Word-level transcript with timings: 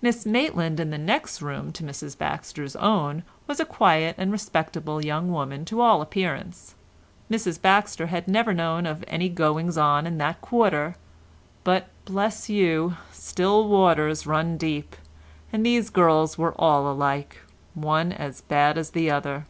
Miss 0.00 0.24
Maitland 0.24 0.80
in 0.80 0.88
the 0.88 0.96
next 0.96 1.42
room 1.42 1.72
to 1.72 1.82
Mrs 1.84 2.16
Baxter's 2.16 2.74
own 2.76 3.22
was 3.46 3.60
a 3.60 3.66
quiet 3.66 4.14
and 4.16 4.32
respectable 4.32 5.04
young 5.04 5.30
woman 5.30 5.66
to 5.66 5.82
all 5.82 6.00
appearance; 6.00 6.74
Mrs 7.30 7.60
Baxter 7.60 8.06
had 8.06 8.26
never 8.26 8.54
known 8.54 8.86
of 8.86 9.04
any 9.06 9.28
goings 9.28 9.76
on 9.76 10.06
in 10.06 10.16
that 10.16 10.40
quarter, 10.40 10.94
but, 11.64 11.90
bless 12.06 12.48
you, 12.48 12.96
still 13.12 13.68
waters 13.68 14.26
run 14.26 14.56
deep, 14.56 14.96
and 15.52 15.66
these 15.66 15.90
girls 15.90 16.38
were 16.38 16.58
all 16.58 16.90
alike, 16.90 17.38
one 17.74 18.10
as 18.10 18.40
bad 18.40 18.78
as 18.78 18.92
the 18.92 19.10
other. 19.10 19.44